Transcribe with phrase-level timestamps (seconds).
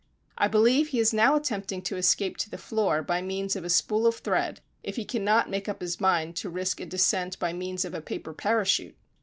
[0.35, 3.69] I believe he is now attempting to escape to the floor by means of a
[3.69, 7.53] spool of thread, if he cannot make up his mind to risk a descent by
[7.53, 8.97] means of a paper parachute.